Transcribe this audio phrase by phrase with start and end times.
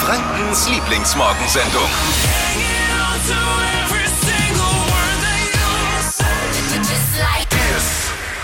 [0.00, 1.90] Frankens Lieblingsmorgensendung.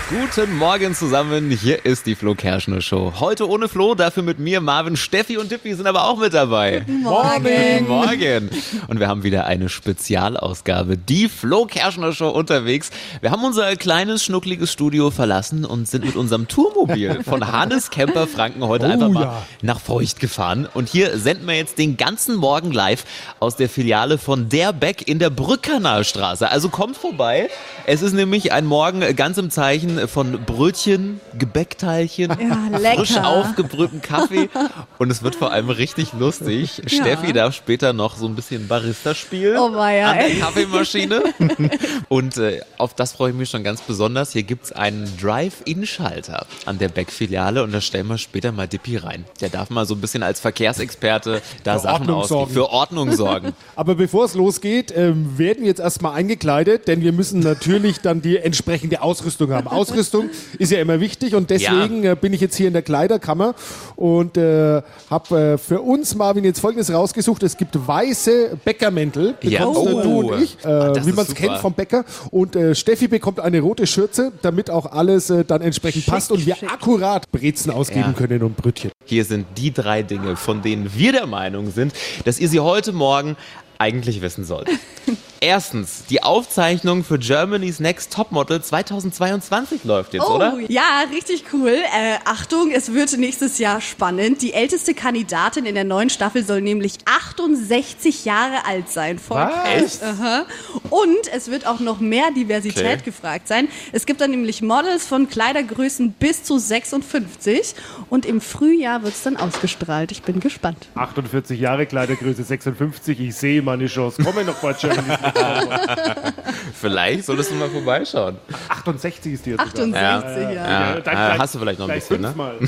[0.09, 3.15] Guten Morgen zusammen, hier ist die Flo Kerschner Show.
[3.19, 6.79] Heute ohne Flo, dafür mit mir, Marvin, Steffi und Dippi sind aber auch mit dabei.
[6.79, 7.87] Guten Morgen.
[7.89, 8.49] Morgen.
[8.87, 12.89] Und wir haben wieder eine Spezialausgabe, die Flo Kerschner Show unterwegs.
[13.19, 18.27] Wir haben unser kleines, schnuckliges Studio verlassen und sind mit unserem Tourmobil von Hannes Kemper
[18.27, 19.45] Franken heute Oh einfach mal ja.
[19.61, 20.69] nach Feucht gefahren.
[20.73, 23.03] Und hier senden wir jetzt den ganzen Morgen live
[23.41, 26.49] aus der Filiale von Der Beck in der Brückkanalstraße.
[26.49, 27.49] Also kommt vorbei.
[27.85, 34.49] Es ist nämlich ein Morgen ganz im Zeichen von Brötchen, Gebäckteilchen, Ja, frisch aufgebrühten Kaffee.
[34.97, 36.81] Und es wird vor allem richtig lustig.
[36.85, 40.39] Steffi darf später noch so ein bisschen Barista spielen Oh weia, an der.
[40.39, 41.23] Kaffeemaschine.
[42.09, 44.31] Und äh, auf das freue ich mich schon ganz besonders.
[44.33, 49.25] Hier gibt's einen Drive-In-Schalter an der Beck-Filiale und da stellen wir später mal Dippi rein.
[49.41, 52.51] Der darf mal so ein bisschen als Verkehrsexperte da Für Sachen sorgen.
[52.53, 53.53] Für Ordnung sorgen.
[53.75, 58.21] Aber bevor es losgeht, ähm, werden wir jetzt erstmal eingekleidet, denn wir müssen natürlich dann
[58.21, 59.67] die entsprechende Ausrüstung haben.
[59.91, 63.55] Ausrüstung ist ja immer wichtig und deswegen äh, bin ich jetzt hier in der Kleiderkammer
[63.95, 67.43] und äh, habe äh, für uns, Marvin, jetzt folgendes rausgesucht.
[67.43, 69.65] Es gibt weiße Bäckermäntel, Ja.
[69.65, 70.01] Oh.
[70.01, 72.05] du und ich, äh, Ah, wie man es kennt vom Bäcker.
[72.31, 76.45] Und äh, Steffi bekommt eine rote Schürze, damit auch alles äh, dann entsprechend passt und
[76.45, 76.71] wir schick.
[76.71, 78.13] akkurat Brezen ausgeben Ja.
[78.13, 78.91] können und Brötchen.
[79.05, 81.93] Hier sind die drei Dinge, von denen wir der Meinung sind,
[82.25, 83.35] dass ihr sie heute Morgen
[83.77, 84.75] eigentlich wissen solltet.
[85.39, 90.57] Erstens, die Aufzeichnung für Germany's Next Topmodel 2022 läuft jetzt, Oh, oder?
[90.67, 91.69] ja, richtig cool.
[91.69, 94.41] Äh, Achtung, es wird nächstes Jahr spannend.
[94.41, 99.19] Die älteste Kandidatin in der neuen Staffel soll nämlich 68 Jahre alt sein.
[99.19, 99.99] Voll Was?
[99.99, 100.01] krass.
[100.03, 100.45] Aha.
[100.89, 103.01] Und es wird auch noch mehr Diversität Okay.
[103.05, 103.67] gefragt sein.
[103.91, 107.75] Es gibt dann nämlich Models von Kleidergrößen bis zu 56
[108.09, 110.11] und im Frühjahr wird es dann ausgestrahlt.
[110.11, 110.87] Ich bin gespannt.
[110.95, 113.19] 48 Jahre, Kleidergröße 56.
[113.19, 114.23] Ich sehe meine Chance.
[114.23, 115.13] Komme noch bei Germany.
[116.73, 118.37] Vielleicht solltest du mal vorbeischauen.
[118.69, 120.53] 68 ist die jetzt 68, ja.
[120.53, 122.33] Ja, äh, hast du vielleicht noch ein bisschen, ne?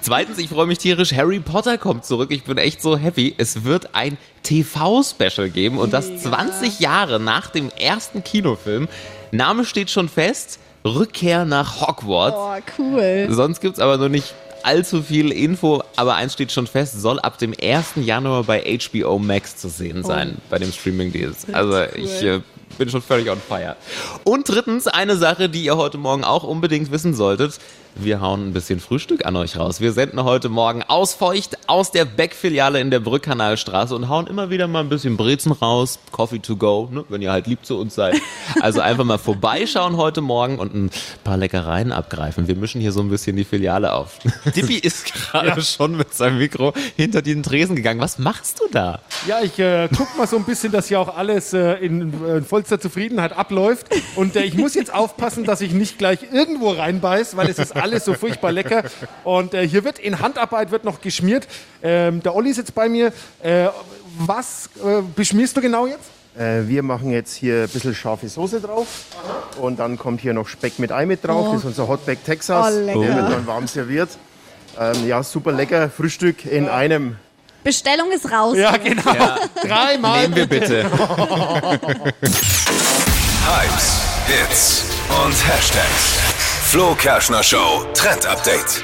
[0.00, 2.30] Zweitens, ich freue mich tierisch, Harry Potter kommt zurück.
[2.30, 3.34] Ich bin echt so happy.
[3.36, 8.88] Es wird ein TV-Special geben und das 20 Jahre nach dem ersten Kinofilm.
[9.32, 10.60] Name steht schon fest.
[10.84, 12.36] Rückkehr nach Hogwarts.
[12.36, 13.28] Oh, cool.
[13.30, 14.34] Sonst gibt's aber noch nicht
[14.64, 17.94] allzu viel Info, aber eins steht schon fest, soll ab dem 1.
[17.96, 21.46] Januar bei HBO Max zu sehen sein, bei dem Streaming-Deals.
[21.52, 22.40] Also ich äh,
[22.78, 23.76] bin schon völlig on fire.
[24.24, 27.60] Und drittens, eine Sache, die ihr heute Morgen auch unbedingt wissen solltet.
[27.96, 29.80] Wir hauen ein bisschen Frühstück an euch raus.
[29.80, 34.50] Wir senden heute Morgen aus Feucht aus der Beck-Filiale in der Brückkanalstraße und hauen immer
[34.50, 37.78] wieder mal ein bisschen Brezen raus, Coffee to go, ne, wenn ihr halt lieb zu
[37.78, 38.20] uns seid.
[38.60, 40.90] Also einfach mal vorbeischauen heute Morgen und ein
[41.22, 42.48] paar Leckereien abgreifen.
[42.48, 44.18] Wir mischen hier so ein bisschen die Filiale auf.
[44.56, 48.00] Dippi ist gerade schon mit seinem Mikro hinter den Tresen gegangen.
[48.00, 49.00] Was machst du da?
[49.28, 52.42] Ja, ich äh, guck mal so ein bisschen, dass hier auch alles äh, in äh,
[52.42, 53.86] vollster Zufriedenheit abläuft.
[54.16, 57.76] Und äh, ich muss jetzt aufpassen, dass ich nicht gleich irgendwo reinbeiß, weil es ist
[57.84, 58.82] alles so furchtbar lecker.
[59.22, 61.46] Und äh, hier wird in Handarbeit wird noch geschmiert.
[61.82, 63.12] Ähm, der Olli sitzt bei mir.
[63.42, 63.68] Äh,
[64.18, 66.10] was äh, beschmierst du genau jetzt?
[66.36, 68.86] Äh, wir machen jetzt hier ein bisschen scharfe Soße drauf.
[69.60, 71.46] Und dann kommt hier noch Speck mit Ei mit drauf.
[71.48, 71.52] Oh.
[71.52, 72.72] Das ist unser Hotback Texas.
[72.74, 73.00] Oh, lecker.
[73.00, 74.10] Der wird dann warm serviert.
[74.78, 75.90] Ähm, ja, super lecker.
[75.90, 77.16] Frühstück in einem.
[77.62, 78.56] Bestellung ist raus.
[78.56, 79.02] Ja, genau.
[79.62, 80.22] Dreimal.
[80.22, 80.84] Nehmen wir bitte.
[83.44, 84.84] Hypes, Hits
[85.24, 86.33] und Hashtags.
[86.74, 88.82] Flo Kerschner Show Trend Update.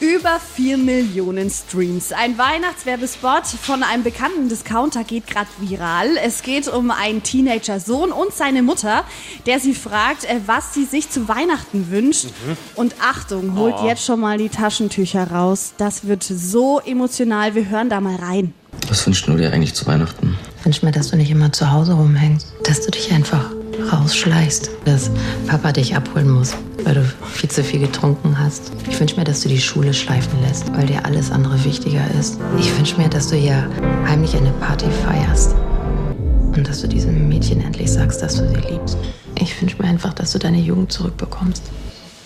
[0.00, 2.10] Über 4 Millionen Streams.
[2.10, 6.16] Ein Weihnachtswerbespot von einem bekannten Discounter geht gerade viral.
[6.20, 9.04] Es geht um einen Teenager-Sohn und seine Mutter,
[9.46, 12.26] der sie fragt, äh, was sie sich zu Weihnachten wünscht.
[12.74, 15.74] Und Achtung, holt jetzt schon mal die Taschentücher raus.
[15.78, 17.54] Das wird so emotional.
[17.54, 18.52] Wir hören da mal rein.
[18.88, 20.36] Was wünschst du dir eigentlich zu Weihnachten?
[20.58, 22.52] Ich wünsche mir, dass du nicht immer zu Hause rumhängst.
[22.64, 23.52] Dass du dich einfach
[23.92, 24.70] rausschleichst.
[24.84, 25.10] Dass
[25.46, 28.72] Papa dich abholen muss, weil du viel zu viel getrunken hast.
[28.88, 32.38] Ich wünsche mir, dass du die Schule schleifen lässt, weil dir alles andere wichtiger ist.
[32.58, 33.68] Ich wünsche mir, dass du hier
[34.06, 35.54] heimlich eine Party feierst.
[36.56, 38.98] Und dass du diesem Mädchen endlich sagst, dass du sie liebst.
[39.40, 41.62] Ich wünsche mir einfach, dass du deine Jugend zurückbekommst.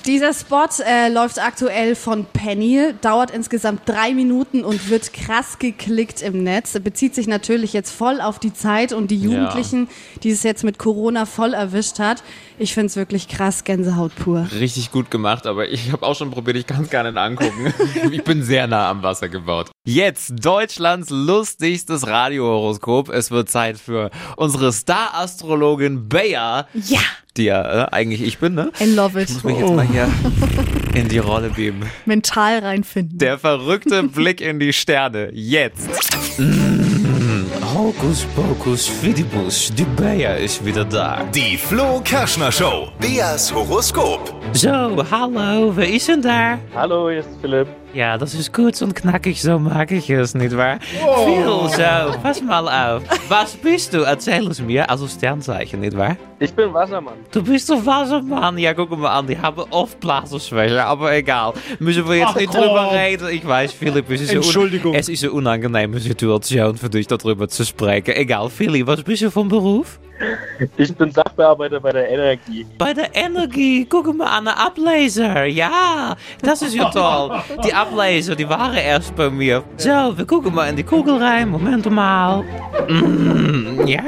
[0.06, 6.22] Dieser Spot äh, läuft aktuell von Penny, dauert insgesamt drei Minuten und wird krass geklickt
[6.22, 6.76] im Netz.
[6.80, 9.88] Bezieht sich natürlich jetzt voll auf die Zeit und die Jugendlichen,
[10.24, 12.24] die es jetzt mit Corona voll erwischt hat.
[12.58, 14.48] Ich finde es wirklich krass, Gänsehaut pur.
[14.58, 17.72] Richtig gut gemacht, aber ich habe auch schon probiert, ich kann es gar nicht angucken.
[18.10, 19.70] ich bin sehr nah am Wasser gebaut.
[19.84, 23.08] Jetzt Deutschlands lustigstes Radiohoroskop.
[23.08, 27.00] Es wird Zeit für unsere Star-Astrologin Bea, Ja,
[27.36, 28.70] die ja äh, eigentlich ich bin, ne?
[28.80, 29.30] I love it.
[29.30, 30.08] Ich muss mich jetzt mal hier
[30.94, 31.84] in die Rolle beamen.
[32.04, 33.18] Mental reinfinden.
[33.18, 35.30] Der verrückte Blick in die Sterne.
[35.32, 35.88] Jetzt.
[37.74, 41.24] Hokus Pokus Fidibus, die Bea ist wieder da.
[41.34, 42.92] Die Flo Kerschner Show.
[43.00, 44.34] Beas Horoskop.
[44.52, 44.70] So,
[45.10, 46.58] hallo, wer ist denn da?
[46.74, 47.68] Hallo, hier ist Philipp.
[47.94, 50.78] Ja, das ist kurz und knackig, so mag ich es, nicht wahr?
[50.80, 53.02] Phil, so, pass mal auf.
[53.28, 53.98] Was bist du?
[53.98, 56.16] Erzähl es mir, also Sternzeichen, nicht wahr?
[56.38, 57.14] Ich bin Wassermann.
[57.30, 58.56] Du bist doch Wassermann.
[58.56, 61.52] Ja, guck mal an, die haben oft Blasenschwäche, aber egal.
[61.80, 63.28] Müssen wir jetzt Ach, nicht drüber reden.
[63.28, 64.94] Ich weiß, Philipp, es ist, Entschuldigung.
[64.94, 68.14] es ist eine unangenehme Situation für dich, darüber zu sprechen.
[68.16, 70.00] Egal, Philipp, was bist du vom Beruf?
[70.76, 72.66] Ich bin Sachbearbeiter bei der Energie.
[72.78, 75.44] Bei der Energie, guck mal an, der Ableser.
[75.44, 77.40] Ja, das ist ja toll.
[77.64, 79.62] Die Ableser, die waren erst bei mir.
[79.76, 81.48] So, wir gucken mal in die Kugel rein.
[81.48, 82.44] Moment mal.
[82.88, 84.02] Mm, ja,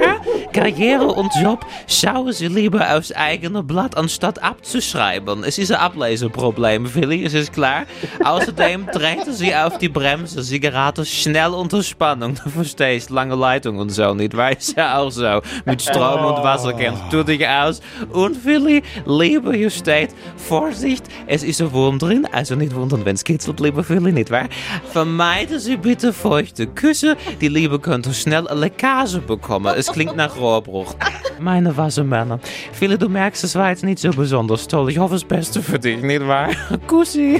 [0.64, 5.44] Karriere und Job schauen Sie lieber aufs eigene Blatt, anstatt abzuschreiben.
[5.44, 7.82] Es ist ein Ableseproblem, Willi, es ist klar.
[8.24, 10.42] Außerdem treten Sie auf die Bremse.
[10.42, 12.36] Sie geraten schnell unter Spannung.
[12.42, 14.52] Du verstehst, lange Leitung und so, nicht wahr?
[14.52, 15.42] Ist ja auch so.
[15.66, 17.82] Mit Strom und Wasser kennst du dich aus.
[18.10, 22.26] Und Willi, lieber hier steht, Vorsicht, es ist ein Wurm drin.
[22.32, 24.48] Also nicht wundern, wenn es kitzelt, lieber Willi, nicht wahr?
[24.90, 27.18] Vermeiden Sie bitte feuchte Küsse.
[27.42, 29.74] Die Liebe könnte schnell eine Leckage bekommen.
[29.76, 30.94] Es klingt nach Rohrbruch.
[31.38, 32.38] Meine Wassermänner.
[32.78, 34.90] Willi, du merkst, es war jetzt nicht so besonders toll.
[34.90, 36.50] Ich hoffe das Beste für dich, nicht wahr?
[36.86, 37.38] Kussi.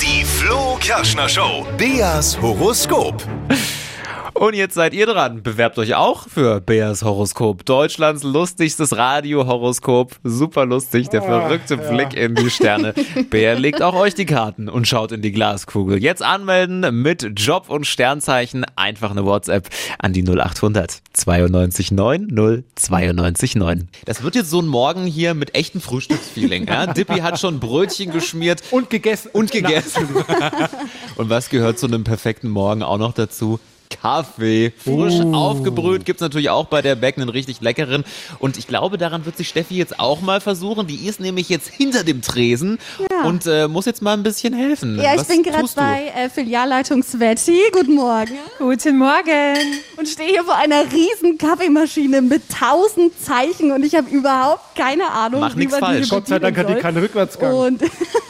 [0.00, 1.66] Die Flo Kerschner Show.
[1.76, 3.22] Beas Horoskop.
[4.34, 5.42] Und jetzt seid ihr dran.
[5.42, 7.64] Bewerbt euch auch für Beas Horoskop.
[7.64, 10.16] Deutschlands lustigstes Radio-Horoskop.
[10.22, 12.94] Super lustig, der verrückte Blick in die Sterne.
[13.30, 16.02] Bea legt auch euch die Karten und schaut in die Glaskugel.
[16.02, 18.64] Jetzt anmelden mit Job und Sternzeichen.
[18.76, 22.28] Einfach eine WhatsApp an die 0800 92 9
[22.76, 23.88] 092 9.
[24.04, 26.66] Das wird jetzt so ein Morgen hier mit echtem Frühstücksfeeling.
[26.66, 26.86] Ja?
[26.92, 29.30] Dippy hat schon Brötchen geschmiert Und gegessen.
[29.32, 30.08] und gegessen.
[31.16, 33.58] und was gehört zu einem perfekten Morgen auch noch dazu?
[34.02, 38.04] Kaffee, frisch aufgebrüht, gibt's natürlich auch bei der Beck einen richtig leckeren.
[38.38, 40.86] Und ich glaube, daran wird sich Steffi jetzt auch mal versuchen.
[40.86, 42.78] Die ist nämlich jetzt hinter dem Tresen
[43.24, 45.00] und äh, muss jetzt mal ein bisschen helfen.
[45.00, 47.60] Ja, ich Was bin gerade bei äh, Filialleitung Sveti.
[47.72, 48.34] Guten Morgen.
[48.58, 49.56] Guten Morgen.
[49.96, 55.10] Und stehe hier vor einer riesen Kaffeemaschine mit tausend Zeichen und ich habe überhaupt keine
[55.10, 56.08] Ahnung, Mach wie nix man falsch.
[56.08, 57.54] Gott sei Dank hat die keinen Rückwärtsgang.
[57.54, 57.82] Und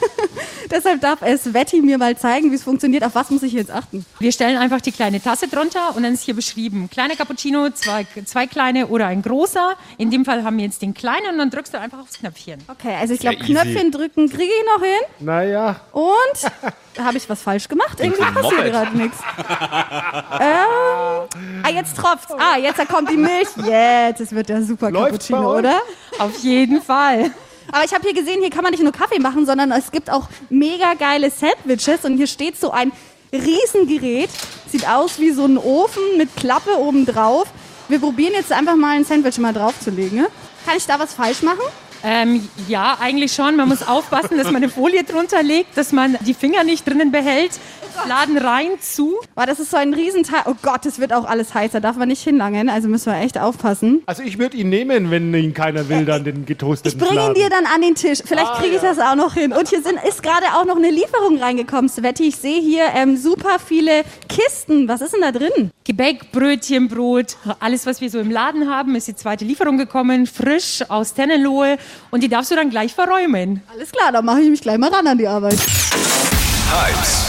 [0.71, 3.03] deshalb darf es Sveti mir mal zeigen, wie es funktioniert.
[3.03, 4.05] Auf was muss ich jetzt achten?
[4.19, 8.05] Wir stellen einfach die kleine Tasse drunter und dann ist hier beschrieben, kleiner Cappuccino, zwei,
[8.25, 9.75] zwei kleine oder ein großer.
[9.97, 12.59] In dem Fall haben wir jetzt den kleinen und dann drückst du einfach aufs Knöpfchen.
[12.67, 13.37] Okay, also ich glaube.
[13.37, 14.99] Knöpfchen drücken kriege ich noch hin.
[15.19, 17.99] Naja, Und habe ich was falsch gemacht?
[17.99, 19.17] Irgendwie passiert gerade nichts.
[20.39, 22.33] Ähm, ah, jetzt tropft's.
[22.37, 23.47] Ah, jetzt kommt die Milch.
[23.65, 25.81] Jetzt, es wird der super Läuft's bei Cappuccino, oder?
[26.17, 27.31] Auf jeden Fall.
[27.71, 30.09] Aber ich habe hier gesehen, hier kann man nicht nur Kaffee machen, sondern es gibt
[30.09, 32.91] auch mega geile Sandwiches und hier steht so ein
[33.31, 34.29] Riesengerät.
[34.71, 37.47] Sieht aus wie so ein Ofen mit Klappe oben drauf.
[37.87, 40.19] Wir probieren jetzt einfach mal ein Sandwich mal draufzulegen.
[40.19, 40.27] ne?
[40.65, 41.61] Kann ich da was falsch machen?
[42.03, 43.55] Ähm, ja, eigentlich schon.
[43.55, 47.11] Man muss aufpassen, dass man eine Folie drunter legt, dass man die Finger nicht drinnen
[47.11, 47.51] behält.
[48.07, 49.15] Laden rein zu.
[49.35, 50.41] Weil das ist so ein Riesenteil.
[50.45, 51.71] Oh Gott, das wird auch alles heiß.
[51.71, 52.69] Da darf man nicht hinlangen.
[52.69, 54.03] Also müssen wir echt aufpassen.
[54.05, 57.33] also ich würde ihn nehmen, wenn ihn keiner will, dann den Ich getoasteten bringe ihn
[57.33, 58.19] dir dann an den Tisch.
[58.23, 59.53] Vielleicht kriege ich das auch noch hin.
[59.53, 62.27] Und hier sind, ist gerade auch noch eine Lieferung reingekommen, Sveti.
[62.27, 64.87] Ich sehe hier ähm, super viele Kisten.
[64.87, 65.71] Was ist denn da drin?
[65.85, 70.27] Gebäck, Brötchen, Brot, alles, was wir so im Laden haben, ist die zweite Lieferung gekommen,
[70.27, 71.77] frisch aus Tennenlohe
[72.11, 73.63] und die darfst du dann gleich verräumen.
[73.73, 75.57] Alles klar, dann mache ich mich gleich mal ran an die Arbeit.
[76.71, 77.28] Hypes,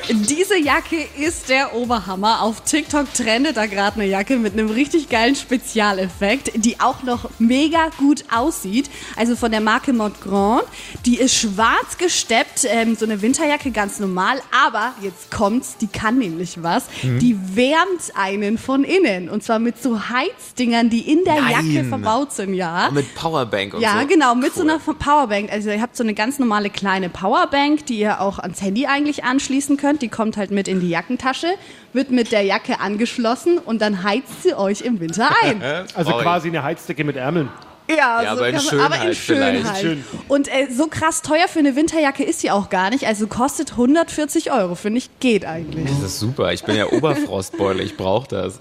[0.13, 2.41] Diese Jacke ist der Oberhammer.
[2.41, 7.29] Auf TikTok trendet da gerade eine Jacke mit einem richtig geilen Spezialeffekt, die auch noch
[7.39, 8.89] mega gut aussieht.
[9.15, 10.63] Also von der Marke Montgrand.
[11.05, 14.41] Die ist schwarz gesteppt, ähm, so eine Winterjacke ganz normal.
[14.65, 16.85] Aber jetzt kommt's, die kann nämlich was.
[17.03, 19.29] Die wärmt einen von innen.
[19.29, 21.51] Und zwar mit so Heizdingern, die in der Nein.
[21.75, 22.89] Jacke verbaut sind, ja.
[22.91, 24.07] Mit Powerbank und Ja, so.
[24.07, 24.69] genau, mit so Cool.
[24.71, 25.51] einer Powerbank.
[25.51, 29.23] Also ihr habt so eine ganz normale kleine Powerbank, die ihr auch ans Handy eigentlich
[29.23, 30.00] anschließen könnt.
[30.01, 31.47] Die kommt halt mit in die Jackentasche,
[31.93, 35.61] wird mit der Jacke angeschlossen und dann heizt sie euch im Winter ein.
[35.95, 37.49] Also quasi eine Heizdecke mit Ärmeln.
[37.97, 39.57] Ja, Ja, aber in kann man- Schönheit aber in vielleicht.
[39.61, 39.81] Schönheit.
[39.81, 40.03] Schön.
[40.27, 43.05] Und äh, so krass teuer für eine Winterjacke ist sie auch gar nicht.
[43.07, 45.85] Also kostet 140 Euro, finde ich, geht eigentlich.
[45.89, 46.53] Das ist super.
[46.53, 47.83] Ich bin ja Oberfrostbeule.
[47.83, 48.59] Ich brauche das.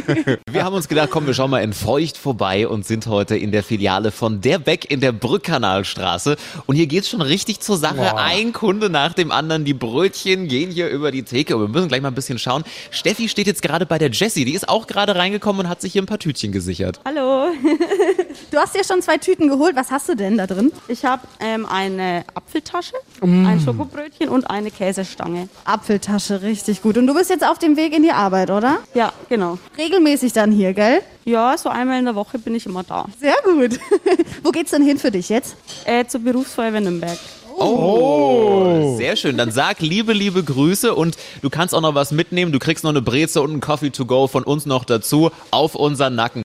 [0.50, 3.52] Wir haben uns gedacht, komm, wir schauen mal in Feucht vorbei und sind heute in
[3.52, 6.36] der Filiale von Der Beck in der Brückkanalstraße.
[6.66, 8.16] Und hier geht's schon richtig zur Sache.
[8.16, 9.64] Ein Kunde nach dem anderen.
[9.64, 11.56] Die Brötchen gehen hier über die Theke.
[11.56, 12.64] Und wir müssen gleich mal ein bisschen schauen.
[12.90, 14.44] Steffi steht jetzt gerade bei der Jessie.
[14.44, 17.00] Die ist auch gerade reingekommen und hat sich hier ein paar Tütchen gesichert.
[17.04, 17.46] Hallo.
[18.50, 19.76] Du hast hast dir schon zwei Tüten geholt.
[19.76, 20.72] Was hast du denn da drin?
[20.88, 23.46] Ich habe ähm, eine Apfeltasche, Mm.
[23.46, 25.48] ein Schokobrötchen und eine Käsestange.
[25.64, 26.96] Apfeltasche, richtig gut.
[26.96, 28.78] Und du bist jetzt auf dem Weg in die Arbeit, oder?
[28.94, 29.58] Ja, genau.
[29.78, 31.02] Regelmäßig dann hier, gell?
[31.24, 33.04] Ja, so einmal in der Woche bin ich immer da.
[33.20, 33.78] Sehr gut.
[34.42, 35.54] Wo geht's denn hin für dich jetzt?
[35.84, 37.18] Äh, zur Berufsfeuerwehr Nürnberg.
[37.54, 39.36] Oh, sehr schön.
[39.36, 42.50] Dann sag liebe, liebe Grüße und du kannst auch noch was mitnehmen.
[42.50, 45.74] Du kriegst noch eine Breze und einen Coffee to go von uns noch dazu auf
[45.74, 46.41] unseren Nacken.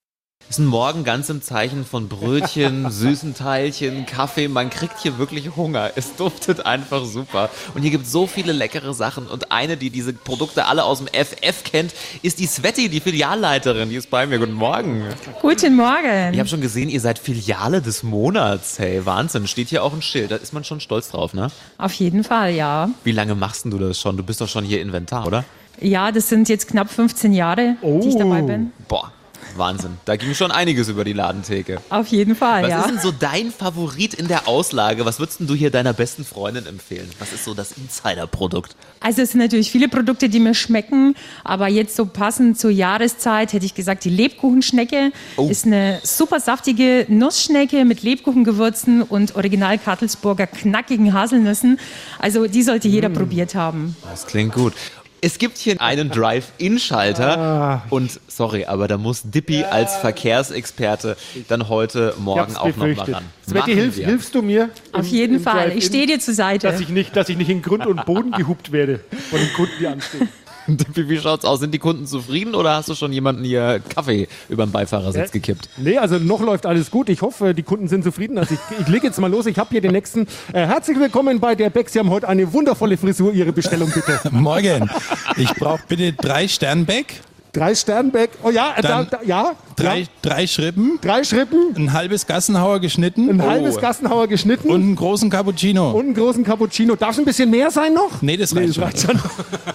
[0.50, 4.48] Ist ein Morgen ganz im Zeichen von Brötchen, süßen Teilchen, Kaffee.
[4.48, 5.90] Man kriegt hier wirklich Hunger.
[5.94, 7.50] Es duftet einfach super.
[7.74, 9.26] Und hier gibt es so viele leckere Sachen.
[9.26, 13.90] Und eine, die diese Produkte alle aus dem FF kennt, ist die Sveti, die Filialleiterin.
[13.90, 14.38] Die ist bei mir.
[14.38, 15.02] Guten Morgen.
[15.42, 16.32] Guten Morgen.
[16.32, 18.78] Ich habe schon gesehen, ihr seid Filiale des Monats.
[18.78, 19.46] Hey, Wahnsinn.
[19.48, 20.30] Steht hier auch ein Schild.
[20.30, 21.48] Da ist man schon stolz drauf, ne?
[21.76, 22.88] Auf jeden Fall, ja.
[23.04, 24.16] Wie lange machst denn du das schon?
[24.16, 25.44] Du bist doch schon hier Inventar, oder?
[25.78, 28.72] Ja, das sind jetzt knapp 15 Jahre, die ich dabei bin.
[28.88, 29.12] Boah,
[29.58, 29.98] Wahnsinn.
[30.04, 31.78] Da ging schon einiges über die Ladentheke.
[31.90, 32.80] Auf jeden Fall, Was ja.
[32.80, 35.04] ist denn so dein Favorit in der Auslage?
[35.04, 37.08] Was würdest du hier deiner besten Freundin empfehlen?
[37.18, 38.76] Was ist so das Insider-Produkt?
[39.00, 43.52] Also es sind natürlich viele Produkte, die mir schmecken, aber jetzt so passend zur Jahreszeit
[43.52, 45.48] hätte ich gesagt, die Lebkuchenschnecke Oh.
[45.48, 51.78] ist eine super saftige Nussschnecke mit Lebkuchengewürzen und original Kartelsburger knackigen Haselnüssen.
[52.18, 53.96] Also die sollte jeder probiert haben.
[54.10, 54.74] Das klingt gut.
[55.20, 61.16] Es gibt hier einen Drive-In-Schalter und sorry, aber da muss Dippy als Verkehrsexperte
[61.48, 63.24] dann heute Morgen auch nochmal ran.
[63.44, 64.70] Sveti, Machen hilf, hilfst du mir?
[64.92, 65.72] Auf im- jeden im Fall.
[65.76, 66.68] Ich stehe dir zur Seite.
[66.68, 69.72] Dass ich, nicht, dass ich nicht in Grund und Boden gehupt werde von den Kunden,
[69.80, 70.28] die anstehen.
[70.94, 71.60] Wie schaut's aus?
[71.60, 75.68] Sind die Kunden zufrieden oder hast du schon jemanden hier Kaffee über den Beifahrersitz gekippt?
[75.76, 77.08] Nee, also noch läuft alles gut.
[77.08, 78.38] Ich hoffe, die Kunden sind zufrieden.
[78.38, 79.46] Also ich, ich lege jetzt mal los.
[79.46, 80.26] Ich habe hier den nächsten.
[80.52, 81.88] Äh, herzlich willkommen bei der Beck.
[81.88, 83.32] Sie haben heute eine wundervolle Frisur.
[83.32, 84.20] Ihre Bestellung bitte.
[84.30, 84.90] Morgen.
[85.36, 87.20] Ich brauche bitte drei Sternbeck.
[87.52, 88.30] Drei Sternbeck.
[88.42, 89.52] Oh ja, äh, da, da, ja.
[89.74, 90.06] Drei, ja.
[90.22, 90.98] drei Schrippen.
[91.00, 91.74] Drei Schrippen.
[91.76, 93.28] Ein halbes Gassenhauer geschnitten.
[93.30, 94.68] Ein halbes Gassenhauer geschnitten.
[94.68, 95.92] Und einen großen Cappuccino.
[95.92, 96.94] Und einen großen Cappuccino.
[96.96, 98.20] Darf es ein bisschen mehr sein noch?
[98.22, 98.84] nee, das reicht das schon.
[98.84, 99.20] reicht schon.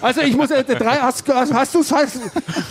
[0.00, 2.20] Also ich muss, äh, drei, hast, hast, hast du hast,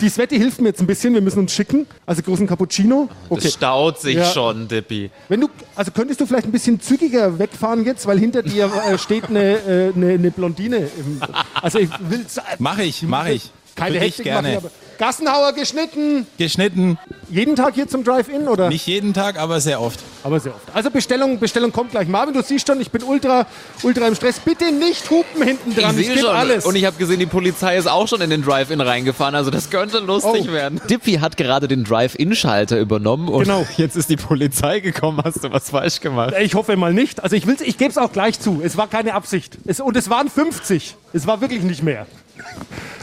[0.00, 1.86] Die Sveti hilft mir jetzt ein bisschen, wir müssen uns schicken.
[2.06, 3.08] Also großen Cappuccino.
[3.28, 3.40] Okay.
[3.44, 4.24] Das staut sich Ja.
[4.24, 5.10] schon, Dippy.
[5.28, 8.96] Wenn du, also könntest du vielleicht ein bisschen zügiger wegfahren jetzt, weil hinter dir äh,
[8.98, 10.76] steht eine, äh, eine, eine Blondine.
[10.78, 11.20] Im,
[11.60, 12.24] also ich will
[12.58, 13.50] Mach ich, mach ich.
[13.74, 14.48] keine Hektik gerne.
[14.48, 16.26] machen, aber Gassenhauer geschnitten.
[16.38, 16.98] Geschnitten.
[17.30, 18.68] Jeden Tag hier zum Drive-In oder?
[18.68, 19.98] Nicht jeden Tag, aber sehr oft.
[20.22, 20.62] Aber sehr oft.
[20.72, 22.06] Also Bestellung, Bestellung kommt gleich.
[22.06, 23.46] Marvin, du siehst schon, ich bin ultra,
[23.82, 24.38] ultra im Stress.
[24.40, 25.98] Bitte nicht hupen hinten dran.
[25.98, 26.36] Ich, sehe gebe schon.
[26.36, 26.64] alles.
[26.66, 29.34] Und ich habe gesehen, die Polizei ist auch schon in den Drive-In reingefahren.
[29.34, 30.52] Also das könnte lustig Oh.
[30.52, 30.80] werden.
[30.88, 33.66] Dippy hat gerade den Drive-In-Schalter übernommen und Genau.
[33.76, 35.20] jetzt ist die Polizei gekommen.
[35.24, 36.34] Hast du was falsch gemacht?
[36.40, 37.22] ich hoffe mal nicht.
[37.22, 38.60] Also ich, will's- ich gebe es auch gleich zu.
[38.62, 39.58] Es war keine Absicht.
[39.64, 40.94] Es, und es waren 50.
[41.12, 42.06] Es war wirklich nicht mehr.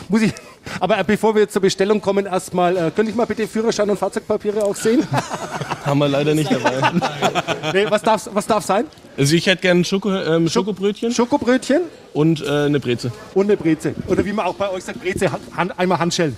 [0.10, 0.34] Muss ich.
[0.80, 3.98] Aber äh, bevor wir zur Bestellung kommen, erstmal, äh, könnte ich mal bitte Führerschein und
[3.98, 5.06] Fahrzeugpapiere auch sehen?
[5.86, 6.82] Haben wir leider nicht dabei.
[7.74, 8.86] nee, was darf was darf sein?
[9.18, 11.12] Also ich hätte gerne Schoko, ähm, Schokobrötchen.
[11.12, 11.82] Schokobrötchen?
[12.14, 13.12] Und äh, eine Breze.
[13.34, 13.94] Und eine Breze.
[14.08, 16.38] Oder wie man auch bei euch sagt, Breze, Hand, einmal Handschellen.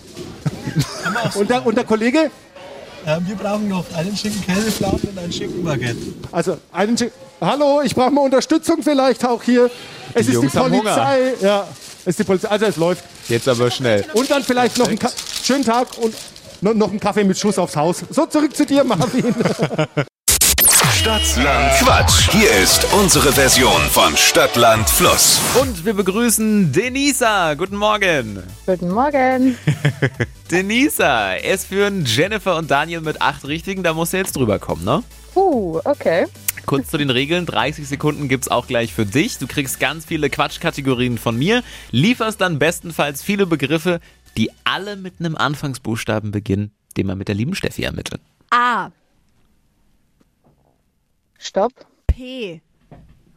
[1.35, 2.31] und, der, und der Kollege?
[3.05, 5.97] Ähm, wir brauchen noch einen schicken Käsefladen und ein schicken Baguette.
[6.31, 7.11] Also, einen Schick-
[7.41, 9.69] Hallo, ich brauche mal Unterstützung vielleicht auch hier.
[10.13, 11.33] Es Die ist Jungs die haben Polizei.
[11.41, 11.67] Ja,
[12.05, 12.47] ist die Polizei.
[12.49, 13.03] Also es läuft.
[13.29, 14.05] Jetzt aber schnell.
[14.13, 15.09] Und dann vielleicht noch einen Ka
[15.43, 16.13] schönen Tag und
[16.61, 18.03] noch, noch einen Kaffee mit Schuss aufs Haus.
[18.09, 19.35] So, zurück zu dir, Marvin.
[21.03, 22.29] Stadtland Quatsch.
[22.31, 25.41] Hier ist unsere Version von Stadtland Fluss.
[25.59, 27.55] Und wir begrüßen Denisa.
[27.55, 28.41] Guten Morgen.
[28.65, 29.57] Guten Morgen.
[30.51, 33.83] Denisa, es führen Jennifer und Daniel mit acht Richtigen.
[33.83, 35.03] Da musst du jetzt drüber kommen, ne?
[35.35, 36.27] Uh, okay.
[36.65, 37.45] Kurz zu den Regeln.
[37.45, 39.37] 30 Sekunden gibt's auch gleich für dich.
[39.37, 43.99] Du kriegst ganz viele Quatschkategorien von mir, lieferst dann bestenfalls viele Begriffe,
[44.37, 48.21] die alle mit einem Anfangsbuchstaben beginnen, den wir mit der lieben Steffi ermitteln.
[48.49, 48.89] A.
[51.37, 51.73] Stopp.
[52.07, 52.61] P.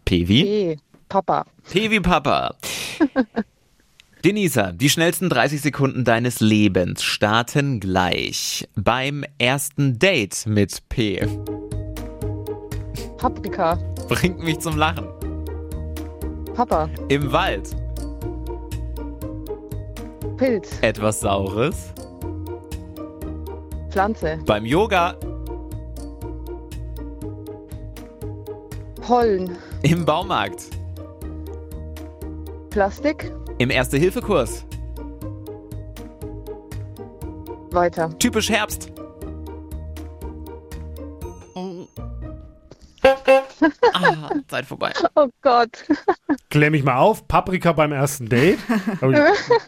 [0.04, 0.42] P wie?
[0.44, 0.78] P.
[1.08, 1.46] Papa.
[1.70, 2.54] P wie Papa.
[4.24, 11.24] Denisa, die schnellsten 30 Sekunden deines Lebens starten gleich beim ersten Date mit P.
[13.18, 13.78] Paprika.
[14.08, 15.08] Bringt mich zum Lachen.
[16.54, 16.88] Papa.
[17.08, 17.74] Im Wald.
[20.36, 20.78] Pilz.
[20.82, 21.92] Etwas Saures.
[23.90, 24.38] Pflanze.
[24.44, 25.14] Beim Yoga.
[29.00, 29.56] Pollen.
[29.82, 30.70] Im Baumarkt.
[32.70, 33.32] Plastik.
[33.58, 34.66] Im Erste-Hilfe-Kurs.
[37.70, 38.10] Weiter.
[38.18, 38.50] Typisch
[44.02, 44.92] Ah, Zeit vorbei.
[45.14, 45.70] Oh Gott.
[46.50, 47.26] Klär mich mal auf.
[47.28, 48.58] Paprika beim ersten Date.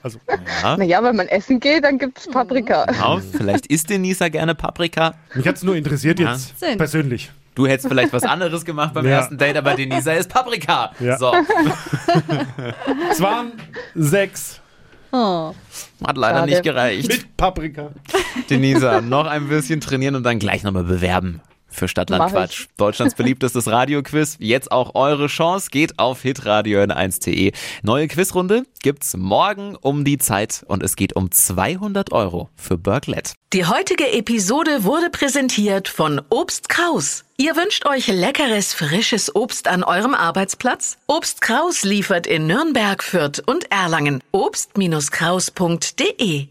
[0.02, 0.18] Also,
[0.62, 0.76] Ja.
[0.76, 2.84] Naja, wenn man essen geht, dann gibt's Paprika.
[2.86, 5.14] Genau, vielleicht isst Denisa gerne Paprika.
[5.34, 6.32] mich hat es nur interessiert Ja.
[6.32, 6.78] jetzt Sinn.
[6.78, 7.30] persönlich.
[7.54, 9.12] Du hättest vielleicht was anderes gemacht beim Ja.
[9.16, 10.92] ersten Date, aber Denisa ist Paprika.
[11.00, 11.18] Ja.
[11.18, 11.32] So,
[13.10, 13.52] Es waren
[13.94, 14.60] sechs
[15.10, 15.54] Oh.
[16.06, 16.50] hat leider Schade.
[16.50, 17.08] nicht gereicht.
[17.08, 17.90] mit Paprika.
[18.50, 21.40] Denisa, noch ein bisschen trainieren und dann gleich nochmal bewerben.
[21.68, 22.66] Für Stadtlandquatsch.
[22.76, 24.36] Deutschlands beliebtestes Radioquiz.
[24.40, 25.68] Jetzt auch eure Chance.
[25.70, 27.52] Geht auf hitradio n1.de.
[27.82, 33.34] Neue Quizrunde gibt's morgen um die Zeit und es geht um 200 Euro für Burglet.
[33.52, 37.24] Die heutige Episode wurde präsentiert von Obst Kraus.
[37.36, 40.98] Ihr wünscht euch leckeres, frisches Obst an eurem Arbeitsplatz?
[41.06, 44.22] Obst Kraus liefert in Nürnberg, Fürth und Erlangen.
[44.32, 46.48] Obst-Kraus.de